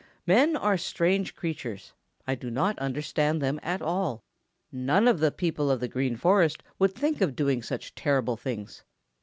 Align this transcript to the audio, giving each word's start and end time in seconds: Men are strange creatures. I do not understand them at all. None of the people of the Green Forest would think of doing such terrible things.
Men 0.25 0.57
are 0.57 0.77
strange 0.79 1.35
creatures. 1.35 1.93
I 2.25 2.33
do 2.33 2.49
not 2.49 2.79
understand 2.79 3.39
them 3.39 3.59
at 3.61 3.83
all. 3.83 4.23
None 4.71 5.07
of 5.07 5.19
the 5.19 5.29
people 5.31 5.69
of 5.69 5.79
the 5.79 5.87
Green 5.87 6.15
Forest 6.15 6.63
would 6.79 6.95
think 6.95 7.21
of 7.21 7.35
doing 7.35 7.61
such 7.61 7.93
terrible 7.93 8.35
things. 8.35 8.83